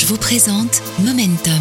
[0.00, 1.52] Orange vous présente Momentum.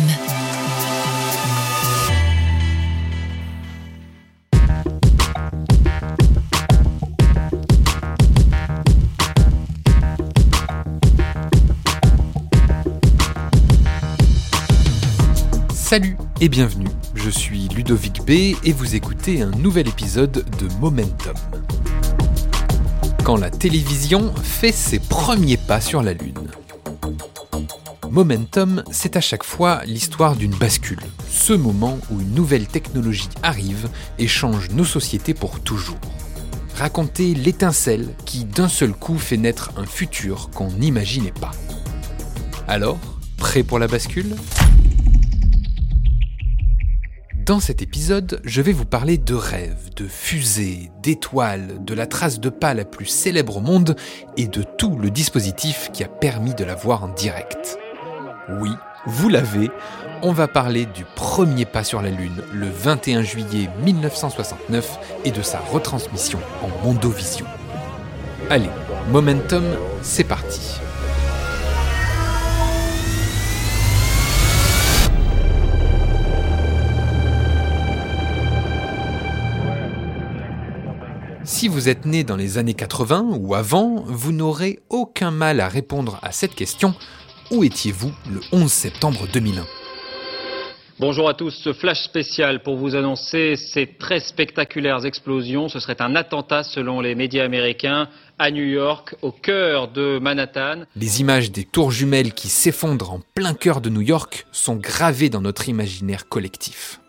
[15.73, 18.29] Salut et bienvenue, je suis Ludovic B
[18.63, 21.33] et vous écoutez un nouvel épisode de Momentum.
[23.23, 26.48] Quand la télévision fait ses premiers pas sur la Lune.
[28.11, 33.87] Momentum, c'est à chaque fois l'histoire d'une bascule, ce moment où une nouvelle technologie arrive
[34.17, 35.99] et change nos sociétés pour toujours.
[36.75, 41.51] Raconter l'étincelle qui d'un seul coup fait naître un futur qu'on n'imaginait pas.
[42.67, 42.97] Alors,
[43.37, 44.35] prêt pour la bascule?
[47.45, 52.39] Dans cet épisode, je vais vous parler de rêves, de fusées, d'étoiles, de la trace
[52.39, 53.95] de pas la plus célèbre au monde
[54.35, 57.77] et de tout le dispositif qui a permis de la voir en direct.
[58.57, 58.71] Oui,
[59.05, 59.69] vous l'avez,
[60.23, 65.41] on va parler du premier pas sur la Lune le 21 juillet 1969 et de
[65.41, 67.45] sa retransmission en Mondovision.
[68.49, 68.69] Allez,
[69.11, 69.63] Momentum,
[70.01, 70.79] c'est parti.
[81.43, 85.67] Si vous êtes né dans les années 80 ou avant, vous n'aurez aucun mal à
[85.67, 86.95] répondre à cette question.
[87.51, 89.65] Où étiez-vous le 11 septembre 2001
[90.99, 95.67] Bonjour à tous, ce flash spécial pour vous annoncer ces très spectaculaires explosions.
[95.67, 100.83] Ce serait un attentat selon les médias américains à New York, au cœur de Manhattan.
[100.95, 105.29] Les images des tours jumelles qui s'effondrent en plein cœur de New York sont gravées
[105.29, 106.99] dans notre imaginaire collectif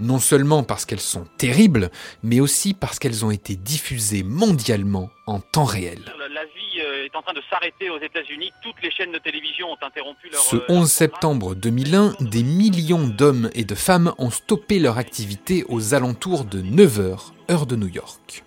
[0.00, 1.90] non seulement parce qu'elles sont terribles,
[2.24, 6.00] mais aussi parce qu'elles ont été diffusées mondialement en temps réel.
[6.34, 6.63] La vie
[7.04, 8.52] est en train de s'arrêter aux États-Unis.
[8.62, 10.40] Toutes les chaînes de télévision ont interrompu leur.
[10.40, 15.94] Ce 11 septembre 2001, des millions d'hommes et de femmes ont stoppé leur activité aux
[15.94, 18.44] alentours de 9h, heure de New York.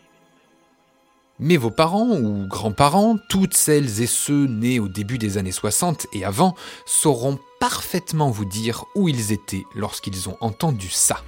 [1.39, 6.07] Mais vos parents ou grands-parents, toutes celles et ceux nés au début des années 60
[6.13, 6.55] et avant,
[6.87, 11.21] sauront parfaitement vous dire où ils étaient lorsqu'ils ont entendu ça.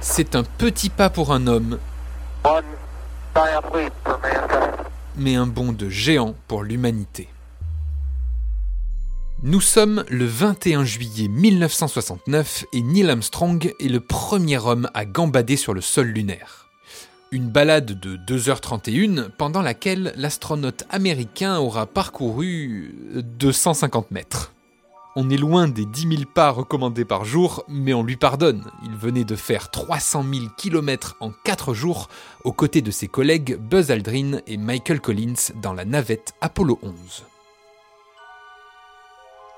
[0.00, 1.78] C'est un petit pas pour un homme,
[5.16, 7.28] mais un bond de géant pour l'humanité.
[9.42, 15.56] Nous sommes le 21 juillet 1969 et Neil Armstrong est le premier homme à gambader
[15.56, 16.68] sur le sol lunaire.
[17.32, 24.52] Une balade de 2h31 pendant laquelle l'astronaute américain aura parcouru 250 mètres.
[25.16, 28.70] On est loin des 10 000 pas recommandés par jour, mais on lui pardonne.
[28.84, 32.08] Il venait de faire 300 000 km en 4 jours
[32.44, 36.94] aux côtés de ses collègues Buzz Aldrin et Michael Collins dans la navette Apollo 11.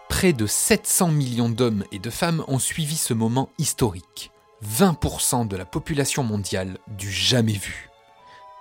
[0.08, 4.30] Près de 700 millions d'hommes et de femmes ont suivi ce moment historique.
[4.64, 7.91] 20% de la population mondiale du jamais vu.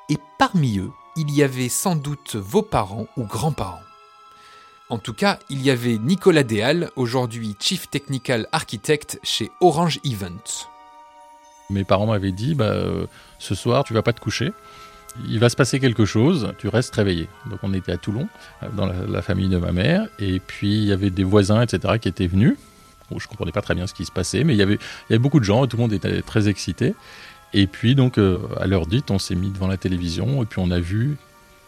[0.10, 3.80] Et parmi eux, il y avait sans doute vos parents ou grands-parents.
[4.92, 10.68] En tout cas, il y avait Nicolas Déal, aujourd'hui Chief Technical Architect chez Orange Events.
[11.70, 13.06] Mes parents m'avaient dit bah, euh,
[13.40, 14.52] ce soir, tu vas pas te coucher.
[15.30, 17.30] Il va se passer quelque chose, tu restes réveillé.
[17.50, 18.28] Donc on était à Toulon,
[18.64, 21.98] euh, dans la, famille de ma mère, et puis il y avait des voisins, etc.,
[21.98, 22.58] qui étaient venus.
[23.16, 24.78] Je je comprenais pas très bien ce qui se passait, mais il y avait,
[25.20, 26.96] beaucoup de gens, tout le monde était très excité.
[27.54, 30.60] Et puis donc, euh, à l'heure dite, on s'est mis devant la télévision, et puis
[30.60, 31.16] on a vu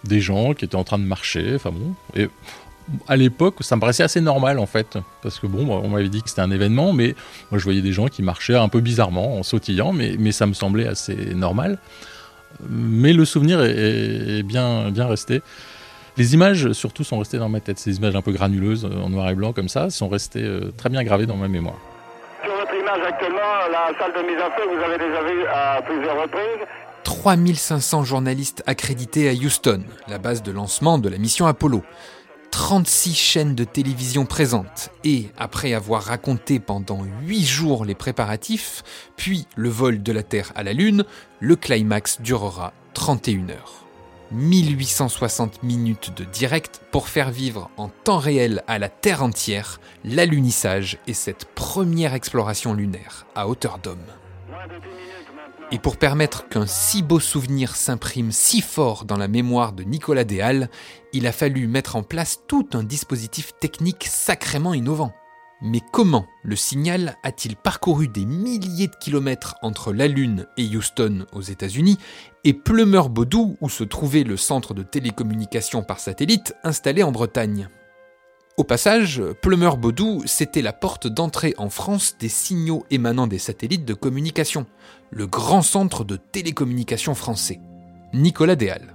[0.03, 2.29] des gens qui étaient en train de marcher, enfin bon, et
[3.07, 6.21] à l'époque, ça me paraissait assez normal en fait, parce que bon, on m'avait dit
[6.21, 7.15] que c'était un événement, mais
[7.51, 10.45] moi je voyais des gens qui marchaient un peu bizarrement, en sautillant, mais, mais ça
[10.45, 11.79] me semblait assez normal.
[12.69, 15.41] Mais le souvenir est, bien, bien resté.
[16.17, 17.79] Les images, surtout, sont restées dans ma tête.
[17.79, 20.89] Ces images un peu granuleuses, en noir et blanc comme ça, sont restées euh, très
[20.89, 21.77] bien gravées dans ma mémoire.
[22.43, 23.39] Sur votre image actuellement,
[23.71, 26.67] la salle de mise en feu, vous avez déjà vu à plusieurs reprises.
[27.03, 31.83] 3500 journalistes accrédités à Houston, la base de lancement de la mission Apollo.
[32.53, 38.83] 36 chaînes de télévision présentes et, après avoir raconté pendant 8 jours les préparatifs,
[39.15, 41.03] puis le vol de la Terre à la Lune,
[41.39, 43.87] le climax durera 31 heures.
[44.33, 50.99] 1860 minutes de direct pour faire vivre en temps réel à la Terre entière l'alunissage
[51.07, 53.97] et cette première exploration lunaire à hauteur d'homme.
[55.71, 60.23] Et pour permettre qu'un si beau souvenir s'imprime si fort dans la mémoire de Nicolas
[60.23, 60.69] Déal,
[61.13, 65.13] il a fallu mettre en place tout un dispositif technique sacrément innovant.
[65.61, 71.25] Mais comment le signal a-t-il parcouru des milliers de kilomètres entre la Lune et Houston
[71.31, 71.97] aux États-Unis
[72.43, 77.69] et Plumeur-Baudou où se trouvait le centre de télécommunication par satellite installé en Bretagne?
[78.55, 83.95] Au passage, Plumeur-Baudou, c'était la porte d'entrée en France des signaux émanant des satellites de
[83.95, 84.67] communication,
[85.09, 87.59] le grand centre de télécommunication français.
[88.13, 88.93] Nicolas Déal.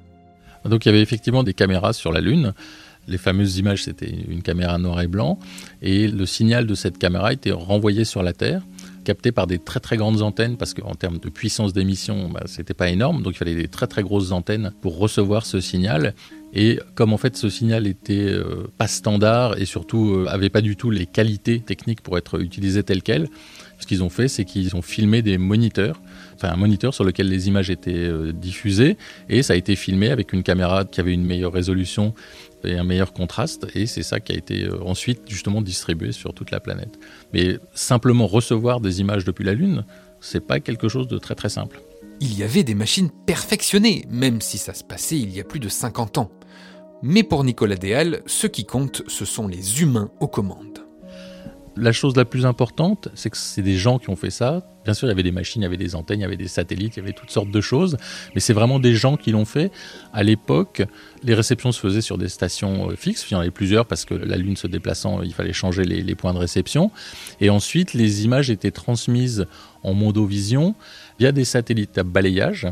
[0.64, 2.54] Donc il y avait effectivement des caméras sur la Lune
[3.08, 5.38] les fameuses images, c'était une caméra noir et blanc,
[5.82, 8.62] et le signal de cette caméra était renvoyé sur la Terre,
[9.04, 12.74] capté par des très très grandes antennes, parce qu'en termes de puissance d'émission, bah, c'était
[12.74, 16.14] pas énorme, donc il fallait des très très grosses antennes pour recevoir ce signal.
[16.54, 20.62] Et comme en fait ce signal était euh, pas standard et surtout euh, avait pas
[20.62, 23.28] du tout les qualités techniques pour être utilisé tel quel,
[23.78, 26.00] ce qu'ils ont fait, c'est qu'ils ont filmé des moniteurs,
[26.34, 28.96] enfin un moniteur sur lequel les images étaient euh, diffusées,
[29.28, 32.14] et ça a été filmé avec une caméra qui avait une meilleure résolution
[32.64, 36.34] et un meilleur contraste, et c'est ça qui a été euh, ensuite justement distribué sur
[36.34, 36.98] toute la planète.
[37.32, 39.84] Mais simplement recevoir des images depuis la Lune,
[40.20, 41.80] c'est pas quelque chose de très très simple.
[42.20, 45.60] Il y avait des machines perfectionnées, même si ça se passait il y a plus
[45.60, 46.30] de 50 ans.
[47.02, 50.87] Mais pour Nicolas Déal, ce qui compte, ce sont les humains aux commandes
[51.78, 54.62] la chose la plus importante, c'est que c'est des gens qui ont fait ça.
[54.84, 56.36] Bien sûr, il y avait des machines, il y avait des antennes, il y avait
[56.36, 57.96] des satellites, il y avait toutes sortes de choses,
[58.34, 59.70] mais c'est vraiment des gens qui l'ont fait.
[60.12, 60.82] À l'époque,
[61.22, 64.04] les réceptions se faisaient sur des stations euh, fixes, il y en avait plusieurs parce
[64.04, 66.90] que la Lune se déplaçant, il fallait changer les, points de réception.
[67.40, 69.46] Et ensuite, les images étaient transmises
[69.82, 70.74] en mondovision
[71.18, 72.66] via des satellites à balayage.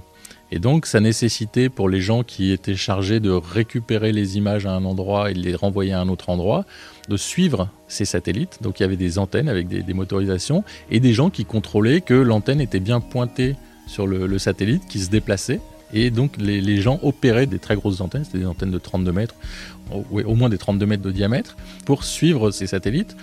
[0.52, 4.72] Et donc, ça nécessitait pour les gens qui étaient chargés de récupérer les images à
[4.72, 6.64] un endroit et de les renvoyer à un autre endroit,
[7.08, 8.58] de suivre ces satellites.
[8.62, 12.14] Donc il y avait des antennes avec des, motorisations et des gens qui contrôlaient que
[12.14, 13.56] l'antenne était bien pointée
[13.86, 15.60] sur le, satellite qui se déplaçait.
[15.92, 19.34] Et donc les, gens opéraient des très grosses antennes, c'était des antennes de 32 mètres,
[19.92, 23.16] au, au moins des 32 mètres de diamètre, pour suivre ces satellites.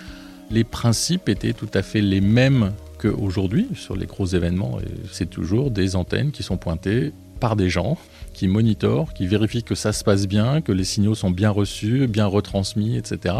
[0.50, 2.72] Les principes étaient tout à fait les mêmes
[3.04, 4.78] qu'aujourd'hui sur les gros événements.
[5.12, 7.98] C'est toujours des antennes qui sont pointées par des gens
[8.32, 12.06] qui monitorent, qui vérifient que ça se passe bien, que les signaux sont bien reçus,
[12.06, 13.34] bien retransmis, etc.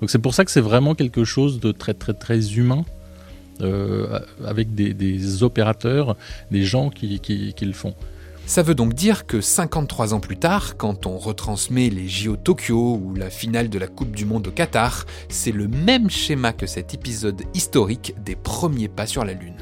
[0.00, 2.84] Donc c'est pour ça que c'est vraiment quelque chose de très très très humain,
[3.60, 6.16] euh, avec des, opérateurs,
[6.50, 7.94] des gens qui, qui, le font.
[8.46, 13.00] Ça veut donc dire que 53 ans plus tard, quand on retransmet les JO Tokyo
[13.02, 16.66] ou la finale de la Coupe du Monde au Qatar, c'est le même schéma que
[16.66, 19.56] cet épisode historique des premiers pas sur la Lune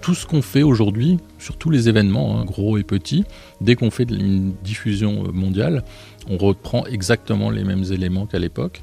[0.00, 3.24] tout ce qu'on fait aujourd'hui, sur tous les événements, hein, gros et petits,
[3.60, 5.84] dès qu'on fait une diffusion euh, mondiale,
[6.28, 8.82] on reprend exactement les mêmes éléments qu'à l'époque.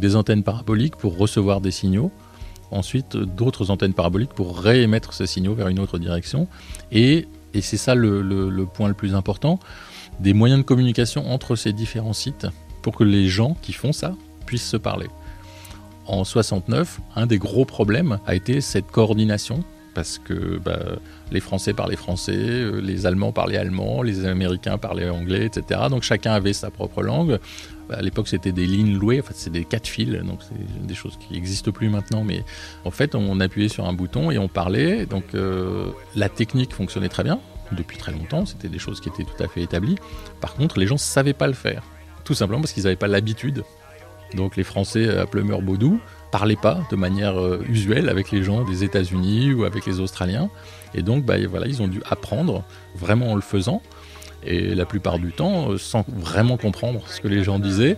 [0.00, 2.10] Des antennes paraboliques pour recevoir des signaux,
[2.70, 6.48] ensuite d'autres antennes paraboliques pour réémettre ces signaux vers une autre direction.
[6.90, 9.58] Et, et c'est ça le, point le plus important,
[10.20, 12.46] des moyens de communication entre ces différents sites
[12.82, 14.14] pour que les gens qui font ça
[14.46, 15.08] puissent se parler.
[16.06, 19.62] En 69, un des gros problèmes a été cette coordination
[19.94, 20.78] parce que bah,
[21.30, 25.82] les Français parlaient français, euh, les Allemands parlaient allemand, les Américains parlaient anglais, etc.
[25.90, 27.38] Donc chacun avait sa propre langue.
[27.90, 30.94] À l'époque, c'était des lignes louées, en fait, c'est des quatre fils, donc c'est des
[30.94, 32.24] choses qui n'existent plus maintenant.
[32.24, 32.44] Mais
[32.84, 35.06] en fait, on appuyait sur un bouton et on parlait.
[35.06, 37.40] Donc euh, la technique fonctionnait très bien
[37.72, 38.46] depuis très longtemps.
[38.46, 39.96] C'était des choses qui étaient tout à fait établies.
[40.40, 41.82] Par contre, les gens ne savaient pas le faire,
[42.24, 43.64] tout simplement parce qu'ils n'avaient pas l'habitude.
[44.34, 46.00] Donc les Français à Plumeur-Baudou
[46.30, 50.50] parlaient pas de manière euh, usuelle avec les gens des États-Unis ou avec les Australiens.
[50.94, 52.64] Et donc, bah, voilà, ils ont dû apprendre
[52.94, 53.82] vraiment en le faisant.
[54.44, 57.96] Et la plupart du temps, euh, sans vraiment comprendre ce que les gens disaient.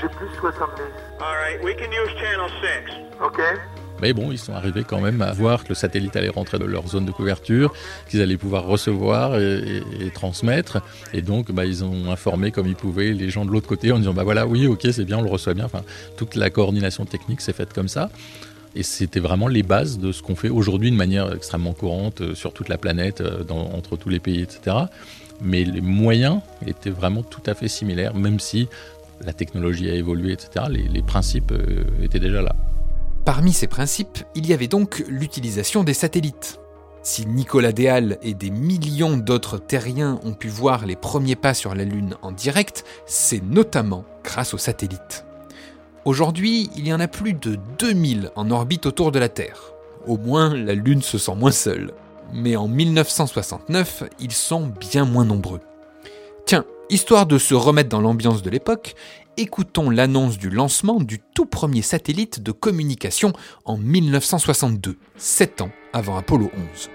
[0.00, 0.82] J'ai plus 70.
[1.20, 3.24] All right, we can use channel 6.
[3.24, 3.40] OK.
[4.02, 6.66] Mais bon, ils sont arrivés quand même à voir que le satellite allait rentrer dans
[6.66, 7.72] leur zone de couverture,
[8.08, 10.82] qu'ils allaient pouvoir recevoir et, transmettre.
[11.14, 13.98] Et donc, bah, ils ont informé comme ils pouvaient les gens de l'autre côté en
[13.98, 15.64] disant bah voilà, oui, ok, c'est bien, on le reçoit bien.
[15.64, 15.82] Enfin,
[16.16, 18.10] toute la coordination technique s'est faite comme ça.
[18.76, 22.34] Et c'était vraiment les bases de ce qu'on fait aujourd'hui de manière extrêmement courante euh,
[22.34, 24.76] sur toute la planète, euh, entre tous les pays, etc.
[25.40, 28.68] Mais les moyens étaient vraiment tout à fait similaires, même si
[29.24, 30.66] la technologie a évolué, etc.
[30.68, 32.54] Les, principes euh, étaient déjà là.
[33.24, 36.60] Parmi ces principes, il y avait donc l'utilisation des satellites.
[37.02, 41.74] Si Nicolas Déal et des millions d'autres terriens ont pu voir les premiers pas sur
[41.74, 45.25] la Lune en direct, c'est notamment grâce aux satellites.
[46.06, 49.72] Aujourd'hui, il y en a plus de 2000 en orbite autour de la Terre.
[50.06, 51.90] Au moins, la Lune se sent moins seule.
[52.32, 55.58] Mais en 1969, ils sont bien moins nombreux.
[56.46, 58.94] Tiens, histoire de se remettre dans l'ambiance de l'époque,
[59.36, 63.32] écoutons l'annonce du lancement du tout premier satellite de communication
[63.64, 66.90] en 1962, 7 ans avant Apollo 11.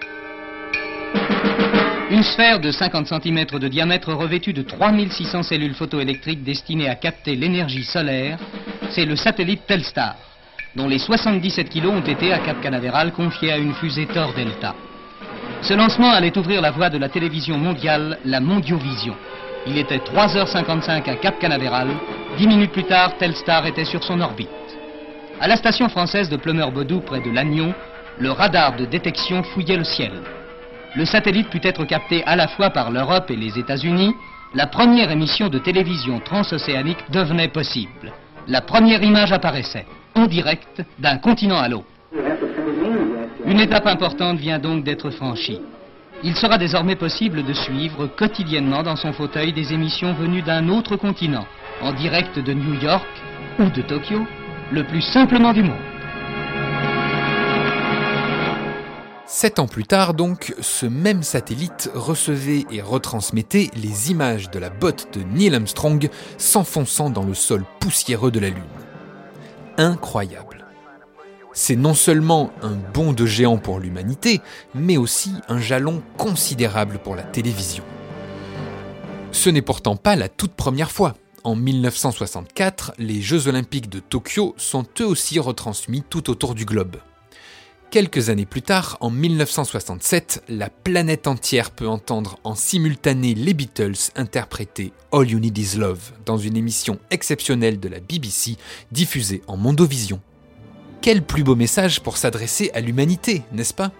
[2.11, 7.35] Une sphère de 50 cm de diamètre revêtue de 3600 cellules photoélectriques destinées à capter
[7.35, 8.39] l'énergie solaire
[8.93, 10.15] c'est le satellite Telstar,
[10.75, 14.75] dont les 77 kilos ont été à Cap Canaveral confiés à une fusée Thor Delta.
[15.61, 19.15] Ce lancement allait ouvrir la voie de la télévision mondiale, la Mondiovision.
[19.67, 21.89] Il était 3h55 à Cap Canaveral.
[22.37, 24.49] Dix minutes plus tard, Telstar était sur son orbite.
[25.39, 27.73] À la station française de Plumeur-Bodou, près de Lannion,
[28.19, 30.11] le radar de détection fouillait le ciel.
[30.95, 34.13] Le satellite put être capté à la fois par l'Europe et les États-Unis.
[34.53, 38.11] La première émission de télévision transocéanique devenait possible.
[38.47, 41.85] La première image apparaissait, en direct, d'un continent à l'autre.
[43.45, 45.59] Une étape importante vient donc d'être franchie.
[46.23, 50.95] Il sera désormais possible de suivre quotidiennement dans son fauteuil des émissions venues d'un autre
[50.95, 51.45] continent,
[51.81, 53.07] en direct de New York
[53.59, 54.27] ou de Tokyo,
[54.71, 55.90] le plus simplement du monde.
[59.33, 64.69] Sept ans plus tard, donc, ce même satellite recevait et retransmettait les images de la
[64.69, 68.61] botte de Neil Armstrong s'enfonçant dans le sol poussiéreux de la Lune.
[69.77, 70.65] Incroyable.
[71.53, 74.41] C'est non seulement un bond de géant pour l'humanité,
[74.75, 77.85] mais aussi un jalon considérable pour la télévision.
[79.31, 81.15] Ce n'est pourtant pas la toute première fois.
[81.45, 86.97] En 1964, les Jeux olympiques de Tokyo sont eux aussi retransmis tout autour du globe.
[87.91, 94.11] Quelques années plus tard, en 1967, la planète entière peut entendre en simultané les Beatles
[94.15, 98.55] interpréter All You Need Is Love dans une émission exceptionnelle de la BBC
[98.93, 100.21] diffusée en Mondovision.
[101.01, 103.91] Quel plus beau message pour s'adresser à l'humanité, n'est-ce pas?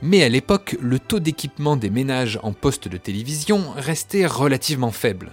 [0.00, 5.32] Mais à l'époque, le taux d'équipement des ménages en poste de télévision restait relativement faible.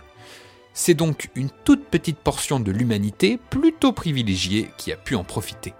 [0.73, 5.75] C'est donc une toute petite portion de l'humanité plutôt privilégiée qui a pu en profiter.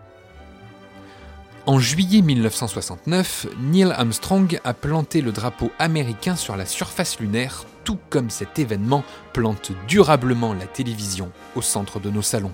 [1.68, 8.00] En juillet 1969, Neil Armstrong a planté le drapeau américain sur la surface lunaire, tout
[8.10, 12.54] comme cet événement plante durablement la télévision au centre de nos salons.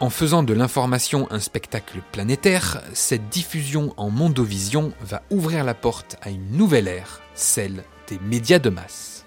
[0.00, 6.16] En faisant de l'information un spectacle planétaire, cette diffusion en mondovision va ouvrir la porte
[6.22, 9.24] à une nouvelle ère, celle des médias de masse.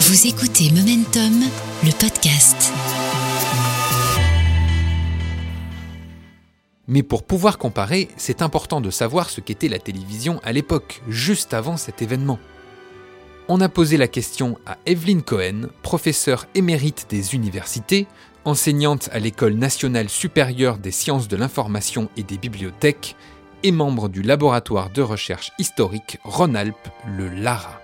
[0.00, 1.48] Vous écoutez Momentum,
[1.82, 2.72] le podcast.
[6.88, 11.54] Mais pour pouvoir comparer, c'est important de savoir ce qu'était la télévision à l'époque, juste
[11.54, 12.38] avant cet événement
[13.48, 18.06] on a posé la question à Evelyn Cohen, professeure émérite des universités,
[18.44, 23.16] enseignante à l'École nationale supérieure des sciences de l'information et des bibliothèques,
[23.62, 27.80] et membre du laboratoire de recherche historique Rhône-Alpes, le LARA.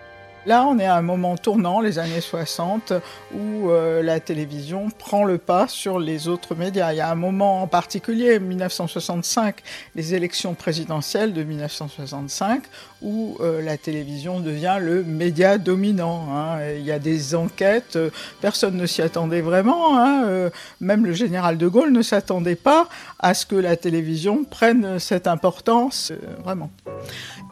[0.46, 2.92] Là, on est à un moment tournant, les années 60,
[3.34, 6.92] où euh, la télévision prend le pas sur les autres médias.
[6.92, 9.56] Il y a un moment en particulier, 1965,
[9.94, 12.62] les élections présidentielles de 1965,
[13.00, 16.26] où euh, la télévision devient le média dominant.
[16.30, 16.58] Hein.
[16.76, 18.10] Il y a des enquêtes, euh,
[18.42, 20.50] personne ne s'y attendait vraiment, hein.
[20.78, 22.86] même le général de Gaulle ne s'attendait pas
[23.18, 26.12] à ce que la télévision prenne cette importance,
[26.44, 26.70] vraiment.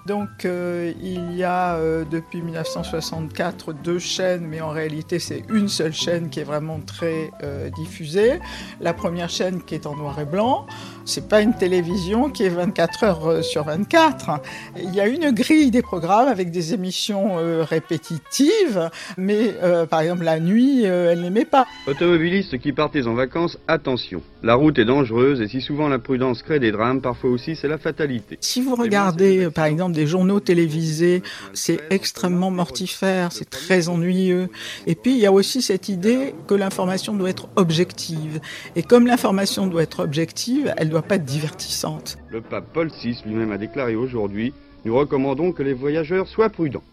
[0.06, 5.68] Donc euh, il y a euh, depuis 1964 deux chaînes, mais en réalité c'est une
[5.68, 8.40] seule chaîne qui est vraiment très euh, diffusée.
[8.80, 10.66] La première chaîne qui est en noir et blanc,
[11.04, 14.40] c'est pas une télévision qui est 24 heures sur 24.
[14.76, 19.54] Il y a une grille des programmes avec des émissions répétitives, mais
[19.90, 21.66] par exemple la nuit, elle n'aimait pas.
[21.86, 24.22] Automobilistes qui partez en vacances, attention.
[24.42, 27.68] La route est dangereuse et si souvent la prudence crée des drames, parfois aussi c'est
[27.68, 28.38] la fatalité.
[28.40, 34.48] Si vous regardez par exemple des journaux télévisés, c'est extrêmement mortifère, c'est très ennuyeux.
[34.86, 38.40] Et puis il y a aussi cette idée que l'information doit être objective.
[38.76, 42.18] Et comme l'information doit être objective, elle doit pas être divertissante.
[42.28, 44.52] Le pape Paul VI lui-même a déclaré aujourd'hui,
[44.84, 46.84] nous recommandons que les voyageurs soient prudents.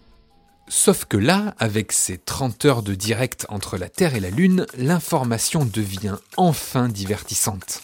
[0.68, 4.68] Sauf que là, avec ces 30 heures de direct entre la Terre et la Lune,
[4.78, 7.82] l'information devient enfin divertissante.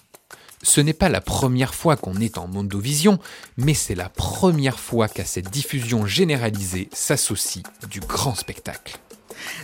[0.62, 3.20] Ce n'est pas la première fois qu'on est en mondovision,
[3.58, 8.98] mais c'est la première fois qu'à cette diffusion généralisée s'associe du grand spectacle.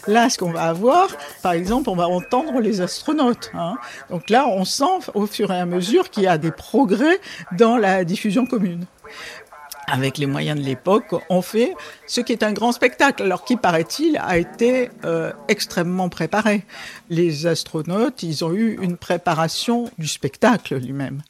[0.08, 1.10] Là, ce qu'on va avoir,
[1.42, 3.52] par exemple, on va entendre les astronautes.
[3.54, 3.76] Hein.
[4.10, 7.20] Donc là, on sent au fur et à mesure qu'il y a des progrès
[7.58, 8.86] dans la diffusion commune
[9.92, 11.76] avec les moyens de l'époque, on fait
[12.08, 16.64] ce qui est un grand spectacle, alors qui, paraît-il, a été euh, extrêmement préparé.
[17.10, 21.22] Les astronautes, ils ont eu une préparation du spectacle lui-même.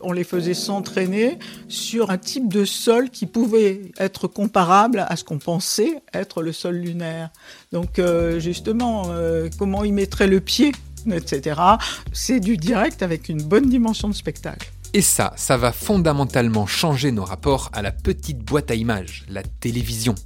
[0.00, 5.24] On les faisait s'entraîner sur un type de sol qui pouvait être comparable à ce
[5.24, 7.30] qu'on pensait être le sol lunaire.
[7.72, 10.72] Donc, euh, justement, euh, comment ils mettraient le pied,
[11.10, 11.60] etc.
[12.12, 14.70] C'est du direct avec une bonne dimension de spectacle.
[14.92, 19.44] Et ça, ça va fondamentalement changer nos rapports à la petite boîte à images, la
[19.44, 20.16] télévision.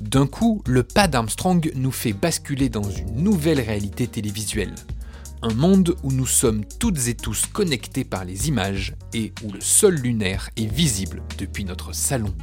[0.00, 4.74] D'un coup, le pas d'Armstrong nous fait basculer dans une nouvelle réalité télévisuelle.
[5.42, 9.60] Un monde où nous sommes toutes et tous connectés par les images et où le
[9.60, 12.34] sol lunaire est visible depuis notre salon.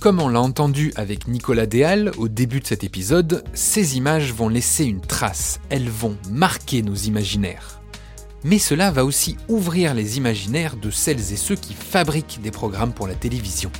[0.00, 4.48] Comme on l'a entendu avec Nicolas Déal au début de cet épisode, ces images vont
[4.48, 7.79] laisser une trace, elles vont marquer nos imaginaires.
[8.44, 12.92] Mais cela va aussi ouvrir les imaginaires de celles et ceux qui fabriquent des programmes
[12.92, 13.70] pour la télévision.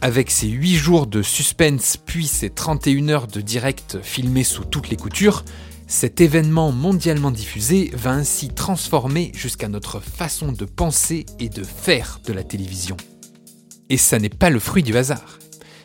[0.00, 4.90] Avec ces 8 jours de suspense puis ces 31 heures de direct filmés sous toutes
[4.90, 5.44] les coutures,
[5.88, 12.20] cet événement mondialement diffusé va ainsi transformer jusqu'à notre façon de penser et de faire
[12.24, 12.96] de la télévision.
[13.90, 15.38] Et ça n'est pas le fruit du hasard.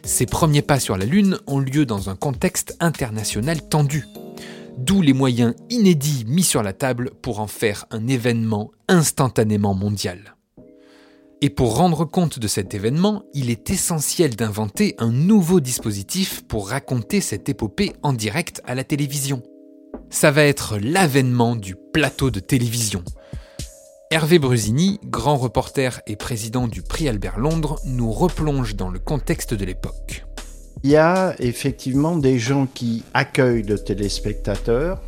[0.03, 4.05] Ces premiers pas sur la Lune ont lieu dans un contexte international tendu.
[4.77, 10.35] D'où les moyens inédits mis sur la table pour en faire un événement instantanément mondial.
[11.41, 16.69] Et pour rendre compte de cet événement, il est essentiel d'inventer un nouveau dispositif pour
[16.69, 19.43] raconter cette épopée en direct à la télévision.
[20.09, 23.03] Ça va être l'avènement du plateau de télévision,
[24.13, 29.55] Hervé Brusini, grand reporter et président du prix Albert Londres, nous replonge dans le contexte
[29.55, 30.23] de l'époque.
[30.83, 35.01] Il y a effectivement des gens qui accueillent le téléspectateur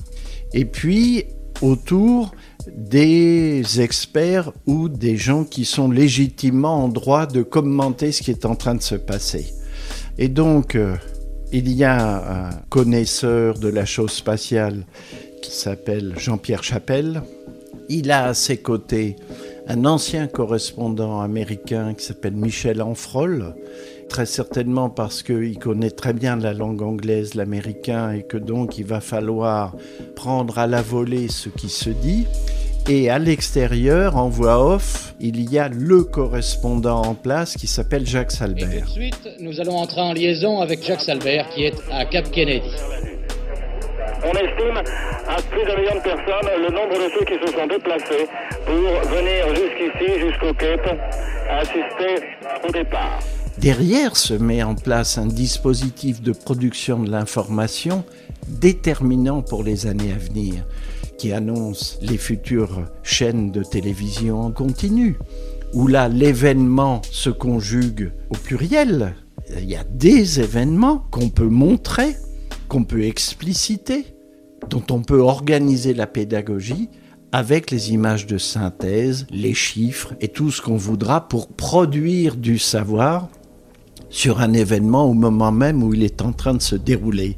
[0.53, 1.25] et puis
[1.62, 2.34] autour
[2.67, 8.45] des experts ou des gens qui sont légitimement en droit de commenter ce qui est
[8.45, 9.53] en train de se passer.
[10.17, 10.95] Et donc, euh,
[11.51, 14.86] il y a un connaisseur de la chose spatiale
[15.41, 17.22] qui s'appelle Jean-Pierre Chapelle,
[17.89, 19.15] il a à ses côtés
[19.67, 23.55] un ancien correspondant américain qui s'appelle Michel Anfrol,
[24.09, 28.85] très certainement parce qu'il connaît très bien la langue anglaise, l'américain, et que donc il
[28.85, 29.75] va falloir
[30.15, 32.25] prendre à la volée ce qui se dit.
[32.88, 38.05] Et à l'extérieur, en voix off, il y a le correspondant en place qui s'appelle
[38.05, 38.85] Jacques Salbert.
[38.88, 42.69] Ensuite, nous allons entrer en liaison avec Jacques Salbert qui est à Cap Kennedy.
[44.24, 44.77] On estime
[45.27, 48.27] à plus d'un million de personnes le nombre de ceux qui se sont déplacés
[48.65, 50.97] pour venir jusqu'ici, jusqu'au Cape,
[51.50, 52.24] assister
[52.67, 53.19] au départ.
[53.59, 58.03] Derrière se met en place un dispositif de production de l'information
[58.48, 60.65] déterminant pour les années à venir,
[61.18, 65.18] qui annonce les futures chaînes de télévision en continu,
[65.74, 69.15] où là l'événement se conjugue au pluriel.
[69.57, 72.15] Il y a des événements qu'on peut montrer,
[72.68, 74.05] qu'on peut expliciter,
[74.70, 76.89] dont on peut organiser la pédagogie
[77.31, 82.57] avec les images de synthèse, les chiffres et tout ce qu'on voudra pour produire du
[82.59, 83.29] savoir
[84.15, 87.37] sur un événement au moment même où il est en train de se dérouler.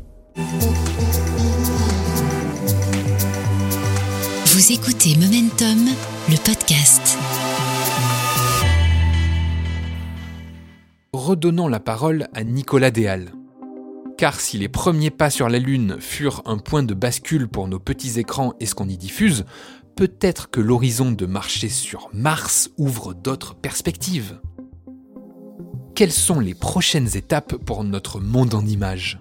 [4.46, 5.90] Vous écoutez Momentum,
[6.30, 7.18] le podcast.
[11.14, 13.32] Redonnons la parole à Nicolas Déal.
[14.20, 17.80] Car si les premiers pas sur la Lune furent un point de bascule pour nos
[17.80, 19.46] petits écrans et ce qu'on y diffuse,
[19.96, 24.40] peut-être que l'horizon de marcher sur Mars ouvre d'autres perspectives.
[25.98, 29.18] Quelles sont les prochaines étapes pour notre monde en images?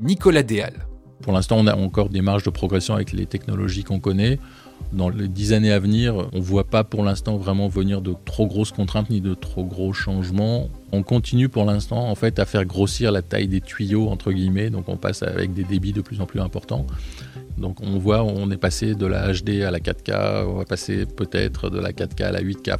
[0.00, 0.86] Nicolas Déal.
[1.20, 4.38] Pour l'instant, on a encore des marges de progression avec les technologies qu'on connaît.
[4.94, 8.14] Dans les dix années à venir, on ne voit pas pour l'instant vraiment venir de
[8.24, 10.70] trop grosses contraintes ni de trop gros changements.
[10.92, 14.70] On continue pour l'instant en fait à faire grossir la taille des tuyaux entre guillemets,
[14.70, 16.86] donc on passe avec des débits de plus en plus importants.
[17.58, 21.04] Donc on voit, on est passé de la HD à la 4K, on va passer
[21.04, 22.78] peut-être de la 4K à la 8K.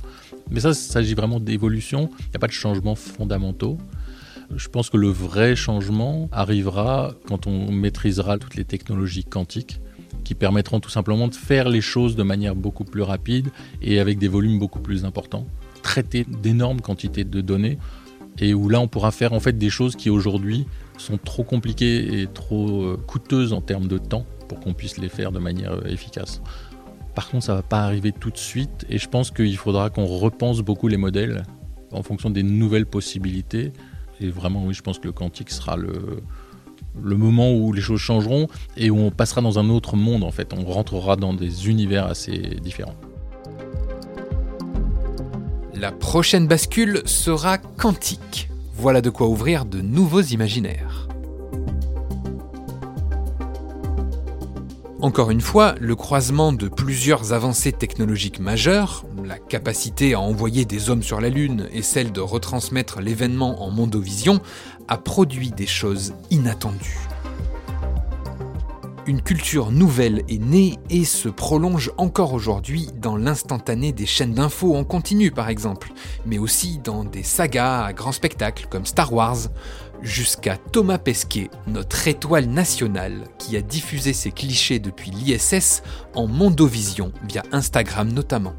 [0.51, 3.79] Mais ça, il s'agit vraiment d'évolution, il n'y a pas de changements fondamentaux.
[4.55, 9.81] Je pense que le vrai changement arrivera quand on maîtrisera toutes les technologies quantiques
[10.23, 13.49] qui permettront tout simplement de faire les choses de manière beaucoup plus rapide
[13.83, 15.47] et avec des volumes beaucoup plus importants,
[15.83, 17.79] traiter d'énormes quantités de données
[18.39, 20.67] et où là on pourra faire en fait des choses qui aujourd'hui
[20.99, 25.09] sont trop compliquées et trop euh, coûteuses en termes de temps pour qu'on puisse les
[25.09, 26.41] faire de manière euh, efficace.
[27.15, 30.07] Par contre, ça va pas arriver tout de suite et je pense qu'il faudra qu'on
[30.07, 31.45] repense beaucoup les modèles
[31.93, 33.73] en fonction des nouvelles possibilités.
[34.21, 36.23] Et vraiment, oui, je pense que le quantique sera le,
[37.03, 40.31] le moment où les choses changeront et où on passera dans un autre monde en
[40.31, 40.53] fait.
[40.53, 42.97] On rentrera dans des univers assez différents.
[45.75, 48.49] La prochaine bascule sera quantique.
[48.75, 50.84] Voilà de quoi ouvrir de nouveaux imaginaires.
[55.05, 60.89] Encore une fois, le croisement de plusieurs avancées technologiques majeures, la capacité à envoyer des
[60.89, 64.41] hommes sur la Lune et celle de retransmettre l'événement en mondovision,
[64.89, 67.01] a produit des choses inattendues.
[69.07, 74.75] Une culture nouvelle est née et se prolonge encore aujourd'hui dans l'instantané des chaînes d'infos
[74.75, 75.93] en continu par exemple,
[76.25, 79.49] mais aussi dans des sagas à grand spectacle comme Star Wars,
[80.05, 85.83] jusqu'à Thomas Pesquet, notre étoile nationale, qui a diffusé ses clichés depuis l'ISS
[86.15, 88.55] en Mondovision via Instagram notamment.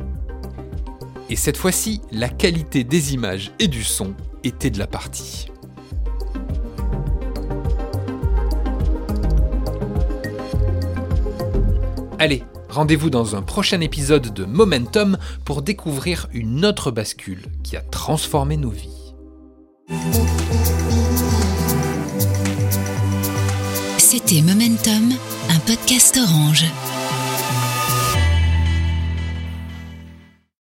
[1.30, 5.48] Et cette fois-ci, la qualité des images et du son était de la partie.
[12.20, 17.82] Allez, rendez-vous dans un prochain épisode de Momentum pour découvrir une autre bascule qui a
[17.82, 19.14] transformé nos vies.
[24.34, 25.12] Momentum,
[25.50, 26.95] un podcast orange.